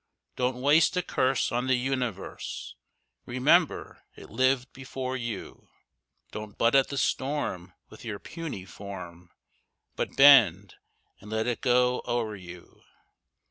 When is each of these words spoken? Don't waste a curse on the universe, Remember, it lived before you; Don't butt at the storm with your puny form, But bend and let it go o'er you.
Don't 0.35 0.59
waste 0.59 0.97
a 0.97 1.03
curse 1.03 1.51
on 1.51 1.67
the 1.67 1.75
universe, 1.75 2.73
Remember, 3.27 4.01
it 4.15 4.31
lived 4.31 4.73
before 4.73 5.15
you; 5.15 5.69
Don't 6.31 6.57
butt 6.57 6.73
at 6.73 6.87
the 6.87 6.97
storm 6.97 7.73
with 7.89 8.03
your 8.03 8.17
puny 8.17 8.65
form, 8.65 9.29
But 9.95 10.17
bend 10.17 10.73
and 11.19 11.29
let 11.29 11.45
it 11.45 11.61
go 11.61 12.01
o'er 12.07 12.35
you. 12.35 12.81